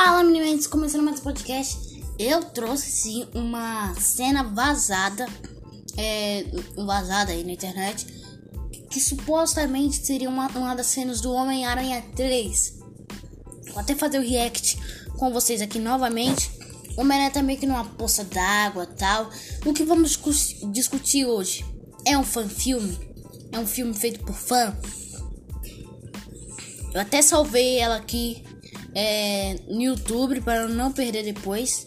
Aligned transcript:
Fala 0.00 0.22
meninos, 0.22 0.68
começando 0.68 1.02
mais 1.02 1.18
um 1.18 1.24
podcast. 1.24 2.00
Eu 2.20 2.40
trouxe 2.44 2.88
sim 2.88 3.26
uma 3.34 3.92
cena 3.96 4.44
vazada, 4.44 5.26
é, 5.96 6.44
vazada 6.76 7.32
aí 7.32 7.42
na 7.42 7.50
internet, 7.50 8.06
que 8.88 9.00
supostamente 9.00 9.96
seria 9.96 10.28
uma, 10.28 10.46
uma 10.50 10.76
das 10.76 10.86
cenas 10.86 11.20
do 11.20 11.32
Homem-Aranha 11.32 12.00
3. 12.14 12.78
Vou 13.70 13.80
até 13.80 13.96
fazer 13.96 14.20
o 14.20 14.22
react 14.22 14.78
com 15.18 15.32
vocês 15.32 15.60
aqui 15.60 15.80
novamente. 15.80 16.48
O 16.96 17.00
Homem-Aranha 17.00 17.32
tá 17.32 17.42
meio 17.42 17.58
que 17.58 17.66
numa 17.66 17.84
poça 17.84 18.22
d'água 18.22 18.86
tal. 18.86 19.28
O 19.66 19.74
que 19.74 19.82
vamos 19.82 20.16
discutir 20.70 21.26
hoje? 21.26 21.66
É 22.06 22.16
um 22.16 22.22
fan-filme? 22.22 22.96
É 23.50 23.58
um 23.58 23.66
filme 23.66 23.92
feito 23.94 24.20
por 24.20 24.36
fã? 24.36 24.78
Eu 26.94 27.00
até 27.00 27.20
salvei 27.20 27.78
ela 27.78 27.96
aqui 27.96 28.46
é, 29.00 29.60
no 29.68 29.80
YouTube 29.80 30.40
para 30.40 30.66
não 30.66 30.90
perder 30.90 31.22
depois. 31.22 31.86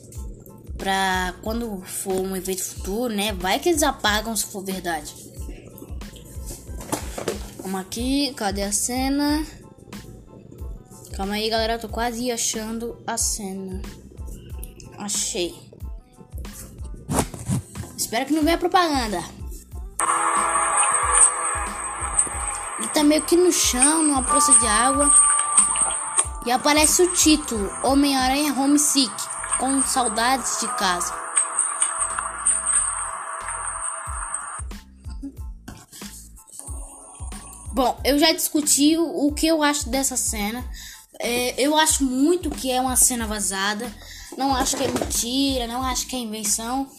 Pra 0.78 1.36
quando 1.44 1.82
for 1.82 2.14
um 2.14 2.36
evento 2.36 2.64
futuro, 2.64 3.14
né? 3.14 3.34
Vai 3.34 3.60
que 3.60 3.68
eles 3.68 3.84
apagam 3.84 4.34
se 4.34 4.46
for 4.46 4.64
verdade. 4.64 5.14
Vamos 7.58 7.82
aqui, 7.82 8.34
cadê 8.34 8.64
a 8.64 8.72
cena? 8.72 9.46
Calma 11.14 11.34
aí, 11.34 11.50
galera, 11.50 11.74
eu 11.74 11.80
tô 11.80 11.90
quase 11.90 12.32
achando 12.32 12.98
a 13.06 13.18
cena. 13.18 13.82
Achei. 14.98 15.54
Espero 17.98 18.26
que 18.26 18.34
não 18.34 18.44
venha 18.44 18.58
propaganda. 18.58 19.22
Ele 22.80 22.88
tá 22.88 23.04
meio 23.04 23.22
que 23.24 23.36
no 23.36 23.52
chão, 23.52 24.02
numa 24.02 24.24
poça 24.24 24.58
de 24.58 24.66
água. 24.66 25.31
E 26.46 26.52
aparece 26.52 27.04
o 27.04 27.14
título: 27.14 27.72
Homem-Aranha 27.84 28.54
Homesick, 28.54 29.14
com 29.60 29.82
saudades 29.84 30.60
de 30.60 30.68
casa. 30.76 31.22
Bom, 37.74 37.98
eu 38.04 38.20
já 38.20 38.34
discuti 38.34 38.98
o 38.98 39.32
que 39.32 39.48
eu 39.48 39.64
acho 39.64 39.90
dessa 39.90 40.18
cena. 40.18 40.64
É, 41.20 41.62
eu 41.62 41.78
acho 41.78 42.04
muito 42.04 42.50
que 42.50 42.70
é 42.72 42.82
uma 42.82 42.96
cena 42.96 43.26
vazada. 43.26 43.90
Não 44.38 44.56
acho 44.56 44.76
que 44.76 44.84
é 44.84 44.88
mentira, 44.88 45.68
não 45.68 45.84
acho 45.84 46.08
que 46.08 46.16
é 46.16 46.20
invenção. 46.20 46.90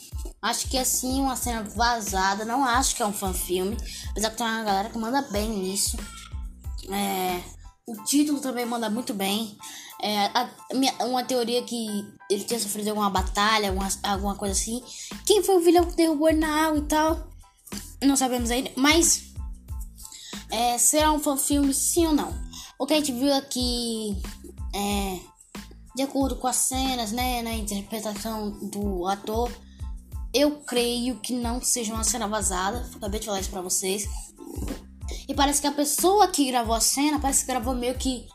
Acho 0.40 0.68
que 0.68 0.78
é 0.78 0.84
sim 0.84 1.20
uma 1.20 1.36
cena 1.36 1.62
vazada. 1.62 2.44
Não 2.44 2.64
acho 2.64 2.96
que 2.96 3.02
é 3.02 3.06
um 3.06 3.12
fanfilme. 3.12 3.76
Apesar 4.10 4.30
que 4.30 4.36
tem 4.36 4.46
uma 4.46 4.62
galera 4.62 4.88
que 4.88 4.98
manda 4.98 5.20
bem 5.22 5.48
nisso. 5.48 5.98
É, 6.90 7.40
o 7.86 8.04
título 8.04 8.40
também 8.40 8.64
manda 8.64 8.88
muito 8.88 9.12
bem. 9.14 9.56
É, 10.00 10.26
a, 10.26 10.50
uma 11.04 11.24
teoria 11.24 11.62
que 11.62 11.86
ele 12.30 12.44
tinha 12.44 12.58
sofrido 12.58 12.88
alguma 12.88 13.10
batalha, 13.10 13.72
uma, 13.72 13.88
alguma 14.02 14.34
coisa 14.36 14.54
assim. 14.54 14.82
Quem 15.26 15.42
foi 15.42 15.56
o 15.56 15.60
vilão 15.60 15.86
que 15.86 15.96
derrubou 15.96 16.28
ele 16.28 16.38
na 16.38 16.66
água 16.66 16.78
e 16.78 16.82
tal? 16.82 17.28
Não 18.02 18.16
sabemos 18.16 18.50
ainda. 18.50 18.70
Mas 18.76 19.32
é, 20.50 20.78
será 20.78 21.12
um 21.12 21.20
fanfilme 21.20 21.72
sim 21.72 22.06
ou 22.06 22.12
não? 22.12 22.32
O 22.78 22.86
que 22.86 22.94
a 22.94 22.96
gente 22.96 23.12
viu 23.12 23.32
aqui 23.32 24.20
é 24.74 25.32
de 25.94 26.02
acordo 26.02 26.36
com 26.36 26.46
as 26.46 26.56
cenas, 26.56 27.12
né, 27.12 27.42
na 27.42 27.52
interpretação 27.52 28.50
do 28.70 29.06
ator, 29.06 29.50
eu 30.32 30.62
creio 30.62 31.20
que 31.20 31.34
não 31.34 31.60
seja 31.60 31.92
uma 31.92 32.04
cena 32.04 32.26
vazada. 32.26 32.88
Acabei 32.96 33.20
de 33.20 33.26
falar 33.26 33.40
isso 33.40 33.50
pra 33.50 33.60
vocês. 33.60 34.08
E 35.28 35.34
parece 35.34 35.60
que 35.60 35.66
a 35.66 35.72
pessoa 35.72 36.28
que 36.28 36.46
gravou 36.46 36.74
a 36.74 36.80
cena, 36.80 37.18
parece 37.18 37.40
que 37.40 37.52
gravou 37.52 37.74
meio 37.74 37.94
que 37.94 38.26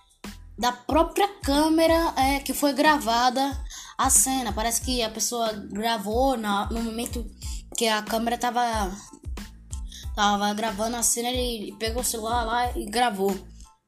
da 0.57 0.71
própria 0.71 1.27
câmera 1.41 2.13
é, 2.17 2.39
que 2.39 2.53
foi 2.53 2.73
gravada 2.73 3.57
a 3.97 4.09
cena. 4.09 4.51
Parece 4.53 4.81
que 4.81 5.01
a 5.01 5.09
pessoa 5.09 5.51
gravou 5.53 6.37
na, 6.37 6.67
no 6.71 6.81
momento 6.81 7.25
que 7.75 7.87
a 7.87 8.01
câmera 8.01 8.37
tava, 8.37 8.91
tava 10.15 10.53
gravando 10.53 10.97
a 10.97 11.03
cena, 11.03 11.29
ele 11.29 11.73
pegou 11.73 12.01
o 12.01 12.05
celular 12.05 12.43
lá 12.43 12.77
e 12.77 12.85
gravou. 12.85 13.37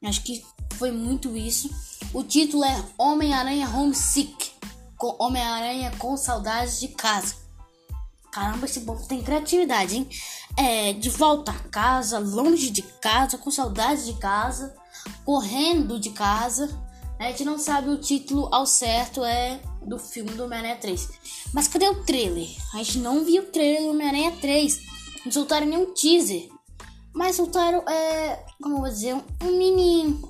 Acho 0.03 0.21
que 0.23 0.45
foi 0.75 0.91
muito 0.91 1.35
isso. 1.35 1.69
O 2.13 2.23
título 2.23 2.63
é 2.63 2.83
Homem-Aranha 2.97 3.69
Homesick. 3.69 4.51
Homem-Aranha 5.01 5.91
com 5.97 6.15
saudades 6.17 6.79
de 6.79 6.89
casa. 6.89 7.35
Caramba, 8.31 8.65
esse 8.65 8.81
povo 8.81 9.07
tem 9.07 9.23
criatividade, 9.23 9.95
hein? 9.95 10.09
É, 10.61 10.91
de 10.91 11.09
volta 11.09 11.51
a 11.51 11.69
casa, 11.69 12.19
longe 12.19 12.69
de 12.69 12.81
casa, 12.81 13.37
com 13.37 13.49
saudades 13.49 14.05
de 14.05 14.13
casa, 14.15 14.75
correndo 15.23 15.97
de 15.97 16.09
casa. 16.09 16.69
A 17.17 17.27
gente 17.27 17.45
não 17.45 17.57
sabe 17.57 17.89
o 17.89 17.97
título 17.97 18.49
ao 18.53 18.65
certo 18.65 19.23
é 19.23 19.61
do 19.85 19.97
filme 19.97 20.31
do 20.31 20.43
Homem-Aranha 20.43 20.75
3. 20.75 21.09
Mas 21.53 21.69
cadê 21.69 21.87
o 21.87 22.03
trailer? 22.03 22.49
A 22.73 22.77
gente 22.77 22.97
não 22.97 23.23
viu 23.23 23.43
o 23.43 23.45
trailer 23.45 23.83
do 23.83 23.89
Homem-Aranha 23.91 24.33
3. 24.41 24.79
Não 25.25 25.31
soltaram 25.31 25.65
nenhum 25.65 25.93
teaser. 25.93 26.49
Mas 27.13 27.37
soltaram, 27.37 27.79
é, 27.87 28.45
como 28.61 28.75
eu 28.75 28.81
vou 28.81 28.89
dizer, 28.89 29.15
um 29.15 29.57
mini. 29.57 30.21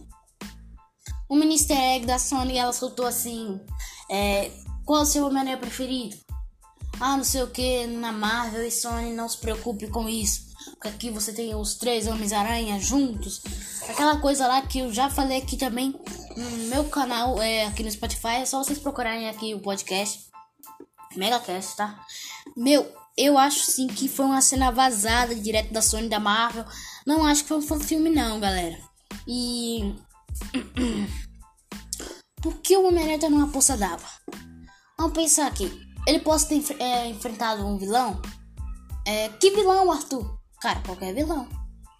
Um 1.29 1.37
mini 1.37 1.53
easter 1.53 1.77
egg 1.77 2.05
da 2.05 2.19
Sony. 2.19 2.55
Ela 2.57 2.73
soltou 2.73 3.05
assim: 3.05 3.59
é, 4.09 4.51
Qual 4.85 4.99
é 4.99 5.03
o 5.03 5.05
seu 5.05 5.25
Homem-Aranha 5.25 5.57
preferido? 5.57 6.15
Ah, 6.99 7.15
não 7.15 7.23
sei 7.23 7.43
o 7.43 7.47
que, 7.47 7.87
na 7.87 8.11
Marvel 8.11 8.65
e 8.65 8.71
Sony 8.71 9.13
não 9.13 9.29
se 9.29 9.37
preocupe 9.37 9.87
com 9.87 10.09
isso. 10.09 10.49
Porque 10.71 10.87
aqui 10.89 11.09
você 11.09 11.31
tem 11.31 11.55
os 11.55 11.75
três 11.75 12.07
Homens-Aranha 12.07 12.79
juntos. 12.79 13.41
Aquela 13.87 14.17
coisa 14.19 14.47
lá 14.47 14.61
que 14.61 14.79
eu 14.79 14.93
já 14.93 15.09
falei 15.09 15.37
aqui 15.37 15.55
também 15.55 15.95
no 16.35 16.49
meu 16.67 16.83
canal, 16.85 17.41
é, 17.41 17.65
aqui 17.65 17.83
no 17.83 17.91
Spotify. 17.91 18.41
É 18.41 18.45
só 18.45 18.61
vocês 18.61 18.79
procurarem 18.79 19.29
aqui 19.29 19.53
o 19.53 19.61
podcast. 19.61 20.27
Megacast, 21.15 21.75
tá? 21.75 22.05
Meu, 22.55 22.91
eu 23.17 23.37
acho 23.37 23.71
sim 23.71 23.87
que 23.87 24.07
foi 24.07 24.25
uma 24.25 24.41
cena 24.41 24.71
vazada 24.71 25.33
direto 25.33 25.71
da 25.73 25.81
Sony 25.81 26.09
da 26.09 26.19
Marvel. 26.19 26.65
Não 27.05 27.25
acho 27.25 27.43
que 27.43 27.61
foi 27.61 27.77
um 27.77 27.81
filme, 27.81 28.09
não, 28.09 28.39
galera. 28.39 28.77
E. 29.27 29.95
Por 32.41 32.55
que 32.61 32.77
o 32.77 32.87
Homem-Aranha 32.87 33.19
tá 33.19 33.29
numa 33.29 33.49
poça 33.49 33.75
d'água? 33.75 34.07
Vamos 34.97 35.13
pensar 35.13 35.47
aqui. 35.47 35.88
Ele 36.09 36.17
pode 36.17 36.47
ter 36.47 36.75
é, 36.81 37.07
enfrentado 37.07 37.63
um 37.63 37.77
vilão? 37.77 38.19
É, 39.05 39.29
que 39.29 39.51
vilão, 39.51 39.91
Arthur? 39.91 40.39
Cara, 40.59 40.79
qualquer 40.79 41.13
vilão. 41.13 41.47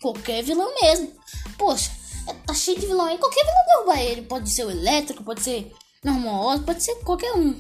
Qualquer 0.02 0.44
vilão 0.44 0.74
mesmo. 0.82 1.14
Poxa, 1.60 1.92
é, 2.28 2.34
tá 2.34 2.56
cheio 2.56 2.80
de 2.80 2.88
vilão 2.88 3.06
aí. 3.06 3.20
Qualquer 3.20 3.46
vilão 3.46 3.66
derruba 3.68 4.02
ele. 4.02 4.24
Pode 4.24 4.50
ser 4.50 4.66
o 4.66 4.72
elétrico, 4.72 5.24
pode 5.24 5.44
ser 5.44 5.72
normal, 6.04 6.60
pode 6.62 6.82
ser 6.82 6.96
qualquer 7.04 7.34
um. 7.34 7.56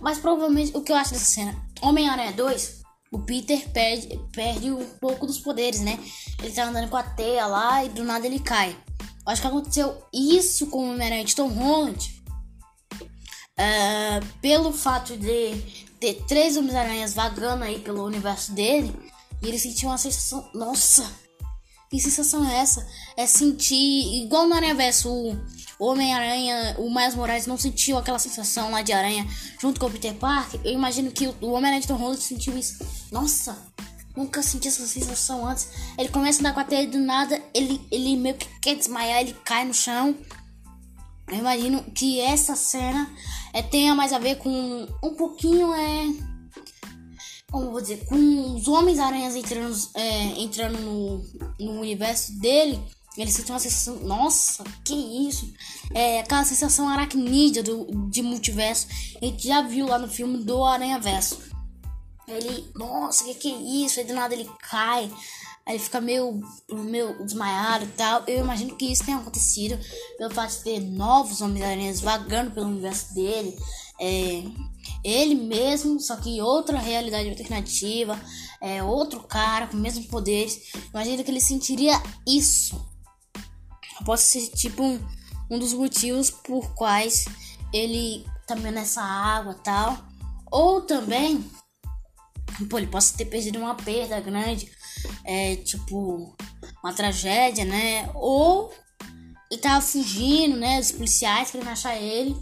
Mas 0.00 0.18
provavelmente 0.18 0.70
o 0.76 0.82
que 0.82 0.92
eu 0.92 0.96
acho 0.96 1.14
dessa 1.14 1.24
cena: 1.24 1.60
Homem-Aranha 1.82 2.32
2, 2.32 2.82
o 3.10 3.18
Peter 3.18 3.68
perde, 3.70 4.20
perde 4.32 4.70
um 4.70 4.84
pouco 5.00 5.26
dos 5.26 5.40
poderes, 5.40 5.80
né? 5.80 5.98
Ele 6.40 6.52
tá 6.52 6.66
andando 6.66 6.88
com 6.88 6.96
a 6.96 7.02
teia 7.02 7.44
lá 7.48 7.84
e 7.84 7.88
do 7.88 8.04
nada 8.04 8.24
ele 8.24 8.38
cai. 8.38 8.70
Eu 9.26 9.32
acho 9.32 9.42
que 9.42 9.48
aconteceu 9.48 10.00
isso 10.14 10.68
com 10.68 10.78
o 10.78 10.92
Homem-Aranha 10.92 11.24
de 11.24 11.34
Tom 11.34 11.48
Holland 11.48 12.18
Uh, 13.58 14.24
pelo 14.40 14.72
fato 14.72 15.16
de 15.16 15.87
ter 16.00 16.14
três 16.26 16.56
Homens-Aranhas 16.56 17.14
vagando 17.14 17.64
aí 17.64 17.78
pelo 17.80 18.04
universo 18.04 18.52
dele, 18.52 18.94
e 19.42 19.48
ele 19.48 19.58
sentiu 19.58 19.88
uma 19.88 19.98
sensação. 19.98 20.48
Nossa! 20.54 21.10
Que 21.90 21.98
sensação 21.98 22.46
é 22.46 22.58
essa? 22.58 22.86
É 23.16 23.26
sentir. 23.26 24.22
Igual 24.22 24.46
no 24.46 24.54
Aranha 24.54 24.74
Verso, 24.74 25.08
o 25.78 25.86
Homem-Aranha, 25.86 26.76
o 26.78 26.92
Miles 26.94 27.14
Morales 27.14 27.46
não 27.46 27.56
sentiu 27.56 27.96
aquela 27.96 28.18
sensação 28.18 28.70
lá 28.70 28.82
de 28.82 28.92
aranha 28.92 29.26
junto 29.58 29.80
com 29.80 29.86
o 29.86 29.90
Peter 29.90 30.14
Parker. 30.14 30.60
Eu 30.64 30.72
imagino 30.72 31.10
que 31.10 31.26
o 31.40 31.50
Homem-Aranha 31.50 31.80
de 31.80 31.88
Tom 31.88 31.96
Holland 31.96 32.22
sentiu 32.22 32.58
isso. 32.58 32.84
Nossa! 33.10 33.56
Nunca 34.14 34.42
senti 34.42 34.68
essa 34.68 34.86
sensação 34.86 35.46
antes. 35.46 35.68
Ele 35.96 36.08
começa 36.08 36.40
a 36.40 36.40
andar 36.40 36.52
com 36.52 36.60
a 36.60 36.64
teia 36.64 36.86
do 36.86 36.98
nada, 36.98 37.40
ele, 37.54 37.80
ele 37.90 38.16
meio 38.16 38.34
que 38.34 38.48
quer 38.60 38.74
desmaiar, 38.74 39.20
ele 39.20 39.32
cai 39.44 39.64
no 39.64 39.72
chão. 39.72 40.14
Eu 41.30 41.38
imagino 41.38 41.84
que 41.92 42.20
essa 42.20 42.56
cena 42.56 43.10
é, 43.52 43.62
tenha 43.62 43.94
mais 43.94 44.12
a 44.12 44.18
ver 44.18 44.36
com 44.36 44.86
um 45.02 45.14
pouquinho 45.14 45.74
é 45.74 46.06
como 47.50 47.70
vou 47.70 47.80
dizer 47.80 48.04
com 48.04 48.54
os 48.56 48.68
homens 48.68 48.98
aranhas 48.98 49.34
entrando 49.34 49.74
é, 49.94 50.40
entrando 50.40 50.78
no, 50.78 51.24
no 51.58 51.80
universo 51.80 52.38
dele 52.38 52.78
ele 53.16 53.30
sente 53.30 53.50
uma 53.50 53.58
sensação 53.58 53.96
nossa 54.06 54.62
que 54.84 54.94
isso? 54.94 55.52
É 55.92 56.20
aquela 56.20 56.44
sensação 56.44 56.88
aracnídea 56.88 57.62
do 57.62 58.08
de 58.10 58.22
multiverso 58.22 58.86
a 59.20 59.24
gente 59.24 59.46
já 59.46 59.62
viu 59.62 59.86
lá 59.86 59.98
no 59.98 60.08
filme 60.08 60.38
do 60.44 60.64
Aranha 60.64 60.98
Verso 60.98 61.38
ele 62.26 62.70
nossa 62.74 63.24
que 63.24 63.34
que 63.34 63.52
é 63.52 63.84
isso? 63.84 64.00
Aí 64.00 64.06
do 64.06 64.14
nada 64.14 64.34
ele 64.34 64.48
cai 64.60 65.10
Aí 65.68 65.74
ele 65.74 65.84
fica 65.84 66.00
meio, 66.00 66.40
meio 66.72 67.22
desmaiado 67.22 67.84
e 67.84 67.88
tal. 67.88 68.22
Eu 68.26 68.38
imagino 68.38 68.74
que 68.74 68.90
isso 68.90 69.04
tenha 69.04 69.18
acontecido 69.18 69.78
pelo 70.16 70.32
fato 70.32 70.56
de 70.56 70.64
ter 70.64 70.80
novos 70.80 71.42
Homens-Aranhas 71.42 72.00
vagando 72.00 72.52
pelo 72.52 72.68
universo 72.68 73.12
dele. 73.12 73.54
É, 74.00 74.44
ele 75.04 75.34
mesmo, 75.34 76.00
só 76.00 76.16
que 76.16 76.40
outra 76.40 76.78
realidade 76.78 77.28
alternativa. 77.28 78.18
É, 78.62 78.82
outro 78.82 79.20
cara 79.24 79.66
com 79.66 79.76
mesmos 79.76 80.06
poderes. 80.06 80.72
Imagino 80.88 81.22
que 81.22 81.30
ele 81.30 81.40
sentiria 81.40 82.02
isso. 82.26 82.82
Pode 84.06 84.22
ser 84.22 84.48
tipo 84.48 84.82
um, 84.82 84.98
um 85.50 85.58
dos 85.58 85.74
motivos 85.74 86.30
por 86.30 86.72
quais 86.76 87.26
ele 87.74 88.24
também 88.46 88.72
nessa 88.72 89.02
água 89.02 89.52
tal. 89.52 89.98
Ou 90.50 90.80
também, 90.80 91.44
pô, 92.70 92.78
ele 92.78 92.86
possa 92.86 93.14
ter 93.18 93.26
perdido 93.26 93.58
uma 93.58 93.74
perda 93.74 94.18
grande, 94.18 94.77
é, 95.24 95.56
tipo, 95.56 96.36
uma 96.82 96.92
tragédia, 96.92 97.64
né? 97.64 98.08
Ou 98.14 98.72
ele 99.50 99.60
tava 99.60 99.80
fugindo, 99.80 100.56
né? 100.56 100.78
Os 100.78 100.92
policiais 100.92 101.50
querendo 101.50 101.68
achar 101.68 101.96
ele. 101.96 102.36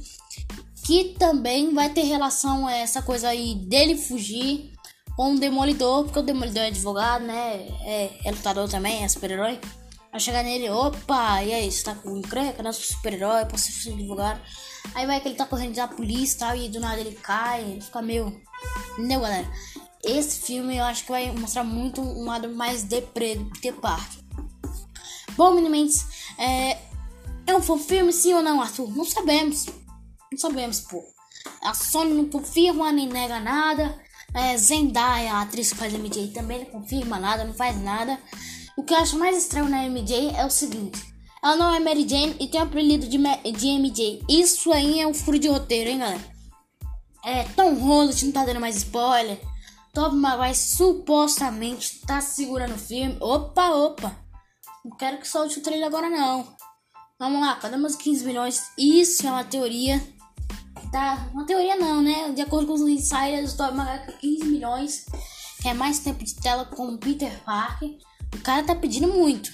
Que 0.85 1.17
também 1.19 1.75
vai 1.75 1.91
ter 1.91 2.03
relação 2.03 2.67
a 2.67 2.73
essa 2.73 3.03
coisa 3.03 3.29
aí 3.29 3.55
dele 3.55 3.97
fugir 3.97 4.73
com 5.17 5.35
o 5.35 5.39
Demolidor, 5.39 6.05
porque 6.05 6.19
o 6.19 6.23
Demolidor 6.23 6.63
é 6.63 6.67
advogado, 6.67 7.25
né? 7.25 7.67
É, 7.85 8.11
é 8.25 8.31
lutador 8.31 8.69
também, 8.69 9.03
é 9.03 9.09
super-herói. 9.09 9.59
Vai 10.13 10.21
chegar 10.21 10.43
nele, 10.43 10.71
opa, 10.71 11.43
e 11.43 11.53
aí, 11.53 11.71
você 11.71 11.83
tá 11.83 11.95
com 11.95 12.17
encrenca, 12.17 12.63
né? 12.63 12.71
super-herói, 12.73 13.47
posso 13.47 13.73
ser 13.73 13.93
advogado. 13.93 14.41
Aí 14.95 15.07
vai 15.07 15.21
que 15.21 15.29
ele 15.29 15.35
tá 15.35 15.47
correndo 15.47 15.75
da 15.75 15.89
polícia 15.89 16.37
e 16.37 16.39
tal, 16.39 16.57
e 16.57 16.69
do 16.69 16.81
nada 16.81 17.01
ele 17.01 17.15
cai, 17.17 17.79
fica 17.81 18.01
meio. 18.01 18.41
Entendeu, 18.93 19.21
galera? 19.21 19.51
Esse 20.07 20.41
filme 20.41 20.77
eu 20.77 20.85
acho 20.85 21.05
que 21.05 21.11
vai 21.11 21.31
mostrar 21.33 21.65
muito 21.65 22.01
um 22.01 22.25
lado 22.25 22.49
mais 22.49 22.85
deprê 22.85 23.35
do 23.35 23.45
Peter 23.47 23.75
Parker. 23.75 24.23
Bom, 25.37 25.53
meninos, 25.53 26.07
é, 26.39 26.79
é 27.47 27.55
um 27.55 27.61
bom 27.61 27.77
filme, 27.77 28.13
sim 28.13 28.33
ou 28.33 28.43
não, 28.43 28.61
Arthur? 28.61 28.89
Não 28.97 29.05
sabemos. 29.05 29.67
Não 30.33 30.39
sabemos, 30.39 30.81
pô. 30.81 31.03
A 31.63 31.75
Sony 31.75 32.15
não 32.15 32.29
confirma 32.29 32.93
nem 32.93 33.09
nega 33.09 33.41
nada. 33.41 34.01
É, 34.33 34.57
Zendaya, 34.57 35.35
a 35.35 35.43
atriz 35.43 35.73
que 35.73 35.79
faz 35.79 35.93
MJ, 35.93 36.29
também 36.29 36.61
não 36.61 36.67
confirma 36.67 37.19
nada, 37.19 37.45
não 37.45 37.55
faz 37.55 37.81
nada. 37.83 38.19
O 38.77 38.83
que 38.83 38.95
eu 38.95 38.99
acho 38.99 39.19
mais 39.19 39.37
estranho 39.37 39.69
na 39.69 39.89
MJ 39.89 40.31
é 40.37 40.45
o 40.45 40.51
seguinte: 40.51 41.03
ela 41.43 41.57
não 41.57 41.75
é 41.75 41.81
Mary 41.81 42.07
Jane 42.09 42.37
e 42.39 42.47
tem 42.47 42.61
o 42.61 42.65
apelido 42.65 43.07
de, 43.07 43.19
de 43.19 43.67
MJ. 43.79 44.23
Isso 44.29 44.73
aí 44.73 45.01
é 45.01 45.07
um 45.07 45.15
furo 45.15 45.39
de 45.39 45.49
roteiro, 45.49 45.91
hein, 45.91 45.99
galera? 45.99 46.37
É, 47.25 47.45
Tom 47.57 47.75
Holland 47.75 48.25
não 48.25 48.33
tá 48.33 48.45
dando 48.45 48.61
mais 48.61 48.77
spoiler. 48.77 49.41
Top 49.97 50.15
Maguire 50.15 50.55
supostamente 50.55 52.03
tá 52.03 52.21
segurando 52.21 52.75
o 52.75 52.79
filme. 52.79 53.17
Opa, 53.19 53.71
opa. 53.71 54.15
Não 54.85 54.95
quero 54.95 55.17
que 55.17 55.27
solte 55.27 55.59
o 55.59 55.63
trailer 55.63 55.87
agora, 55.87 56.11
não. 56.11 56.47
Vamos 57.19 57.41
lá, 57.41 57.57
cadê 57.57 57.79
meus 57.79 57.97
15 57.97 58.27
milhões? 58.27 58.63
Isso 58.77 59.27
é 59.27 59.31
uma 59.31 59.43
teoria. 59.43 60.07
Tá, 60.93 61.31
uma 61.33 61.47
teoria 61.47 61.77
não, 61.77 62.03
né? 62.03 62.31
De 62.33 62.43
acordo 62.43 62.67
com 62.67 62.75
os 62.75 62.83
insiders, 62.83 63.55
o 63.55 63.57
Tobey 63.57 63.75
Maguire 63.75 64.19
15 64.19 64.45
milhões. 64.45 65.07
Quer 65.63 65.75
mais 65.75 65.99
tempo 66.01 66.23
de 66.23 66.35
tela 66.35 66.67
com 66.67 66.89
o 66.89 66.99
Peter 66.99 67.33
Parker. 67.43 67.97
O 68.35 68.43
cara 68.43 68.65
tá 68.65 68.75
pedindo 68.75 69.09
muito. 69.09 69.51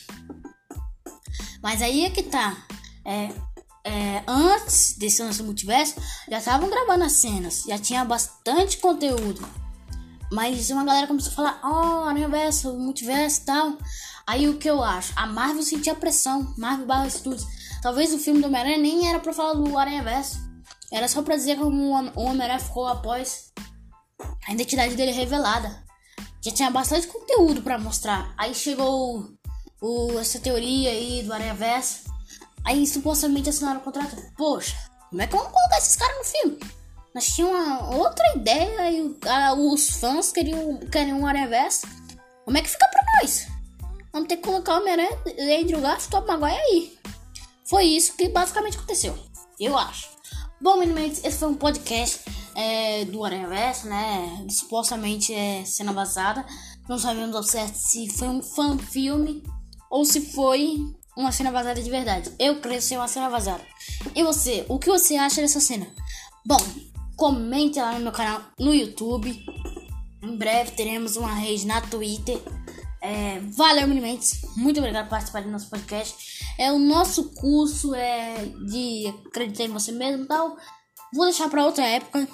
Mas 1.62 1.80
aí 1.80 2.04
é 2.04 2.10
que 2.10 2.24
tá. 2.24 2.66
É, 3.04 3.28
é, 3.84 4.24
antes 4.26 4.98
desse 4.98 5.22
lance 5.22 5.38
do 5.38 5.44
multiverso, 5.44 5.94
já 6.28 6.38
estavam 6.38 6.68
gravando 6.68 7.04
as 7.04 7.12
cenas. 7.12 7.62
Já 7.62 7.78
tinha 7.78 8.04
bastante 8.04 8.78
conteúdo. 8.78 9.61
Mas 10.32 10.70
uma 10.70 10.82
galera 10.82 11.06
começou 11.06 11.30
a 11.30 11.34
falar, 11.34 11.60
ó, 11.62 12.06
oh, 12.06 12.08
universo, 12.08 12.72
multiverso 12.78 13.42
e 13.42 13.44
tal. 13.44 13.76
Aí 14.26 14.48
o 14.48 14.56
que 14.56 14.68
eu 14.68 14.82
acho? 14.82 15.12
A 15.14 15.26
Marvel 15.26 15.62
sentia 15.62 15.94
pressão, 15.94 16.54
Marvel 16.56 16.86
barra 16.86 17.10
Studios. 17.10 17.46
Talvez 17.82 18.14
o 18.14 18.18
filme 18.18 18.40
do 18.40 18.46
Homem-Aranha 18.46 18.78
nem 18.78 19.10
era 19.10 19.18
pra 19.18 19.34
falar 19.34 19.52
do 19.52 19.76
Aranha 19.76 20.02
Verso. 20.02 20.38
Era 20.90 21.06
só 21.06 21.20
pra 21.20 21.36
dizer 21.36 21.58
como 21.58 21.82
o 22.16 22.22
Homem-Aranha 22.22 22.58
ficou 22.60 22.88
após 22.88 23.52
a 24.48 24.52
identidade 24.52 24.94
dele 24.96 25.12
revelada. 25.12 25.84
Já 26.40 26.50
tinha 26.50 26.70
bastante 26.70 27.08
conteúdo 27.08 27.60
para 27.60 27.78
mostrar. 27.78 28.32
Aí 28.38 28.54
chegou 28.54 29.28
o, 29.82 30.18
essa 30.18 30.38
teoria 30.38 30.92
aí 30.92 31.24
do 31.24 31.32
Aranha 31.34 31.54
Verso. 31.54 32.04
Aí 32.64 32.86
supostamente 32.86 33.50
assinaram 33.50 33.80
o 33.80 33.84
contrato. 33.84 34.16
Poxa, 34.38 34.76
como 35.10 35.20
é 35.20 35.26
que 35.26 35.36
vamos 35.36 35.52
colocar 35.52 35.76
esses 35.76 35.96
caras 35.96 36.16
no 36.16 36.24
filme? 36.24 36.81
Nós 37.14 37.26
tínhamos 37.26 37.58
uma 37.58 37.94
outra 37.96 38.24
ideia 38.34 38.90
e 38.90 39.16
a, 39.28 39.52
os 39.52 39.90
fãs 40.00 40.32
queriam, 40.32 40.78
queriam 40.90 41.20
um 41.20 41.26
Aranha 41.26 41.48
Verso. 41.48 41.86
Como 42.44 42.56
é 42.56 42.62
que 42.62 42.70
fica 42.70 42.88
pra 42.88 43.02
nós? 43.20 43.46
Vamos 44.12 44.28
ter 44.28 44.36
que 44.36 44.42
colocar 44.42 44.74
o 44.74 44.80
Homem-Aranha, 44.80 45.18
Andrew 45.60 45.80
Garfield, 45.80 46.10
Top 46.10 46.26
Maguire 46.26 46.58
aí. 46.58 46.98
Foi 47.64 47.84
isso 47.84 48.14
que 48.14 48.28
basicamente 48.28 48.78
aconteceu. 48.78 49.18
Eu 49.60 49.76
acho. 49.76 50.08
Bom, 50.60 50.78
meninos, 50.78 51.22
esse 51.22 51.38
foi 51.38 51.48
um 51.48 51.54
podcast 51.54 52.20
é, 52.54 53.04
do 53.04 53.24
Aranha 53.24 53.48
Verso, 53.48 53.88
né? 53.88 54.46
Supostamente 54.48 55.34
é 55.34 55.64
cena 55.66 55.92
vazada. 55.92 56.46
Não 56.88 56.98
sabemos 56.98 57.36
ao 57.36 57.42
certo 57.42 57.74
se 57.74 58.08
foi 58.08 58.28
um 58.28 58.42
fan 58.42 58.78
filme 58.78 59.42
ou 59.90 60.04
se 60.04 60.20
foi 60.32 60.78
uma 61.16 61.30
cena 61.30 61.52
vazada 61.52 61.82
de 61.82 61.90
verdade. 61.90 62.32
Eu 62.38 62.60
creio 62.60 62.80
ser 62.80 62.96
uma 62.96 63.08
cena 63.08 63.28
vazada. 63.28 63.64
E 64.14 64.22
você, 64.22 64.64
o 64.68 64.78
que 64.78 64.88
você 64.88 65.16
acha 65.16 65.40
dessa 65.40 65.60
cena? 65.60 65.86
Bom, 66.44 66.56
comente 67.22 67.78
lá 67.78 67.92
no 67.92 68.00
meu 68.00 68.10
canal 68.10 68.42
no 68.58 68.74
YouTube. 68.74 69.30
Em 70.20 70.36
breve 70.36 70.72
teremos 70.72 71.16
uma 71.16 71.32
rede 71.32 71.64
na 71.68 71.80
Twitter. 71.80 72.36
É, 73.00 73.38
valeu, 73.38 73.86
Minimente. 73.86 74.40
Muito 74.56 74.78
obrigado 74.78 75.04
por 75.04 75.10
participar 75.10 75.44
do 75.44 75.48
nosso 75.48 75.70
podcast. 75.70 76.44
É 76.58 76.72
o 76.72 76.80
nosso 76.80 77.30
curso 77.34 77.94
é 77.94 78.44
de 78.66 79.14
acreditar 79.28 79.62
em 79.62 79.68
você 79.68 79.92
mesmo 79.92 80.26
tal. 80.26 80.56
Vou 81.14 81.26
deixar 81.26 81.48
para 81.48 81.64
outra 81.64 81.86
época. 81.86 82.26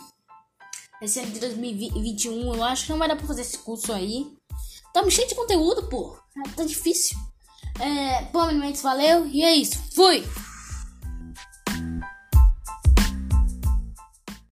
Esse 1.02 1.20
ano 1.20 1.32
de 1.32 1.40
2021, 1.40 2.54
eu 2.54 2.64
acho 2.64 2.86
que 2.86 2.90
não 2.90 2.98
vai 2.98 3.08
dar 3.08 3.16
pra 3.16 3.26
fazer 3.26 3.42
esse 3.42 3.58
curso 3.58 3.92
aí. 3.92 4.26
Tá 4.94 5.06
cheio 5.10 5.28
de 5.28 5.34
conteúdo, 5.34 5.86
pô. 5.90 6.16
Tá 6.56 6.64
difícil. 6.64 7.14
É, 7.78 8.22
bom, 8.32 8.46
Minimente, 8.46 8.80
valeu. 8.80 9.26
E 9.26 9.42
é 9.42 9.54
isso. 9.54 9.78
Fui! 9.94 10.24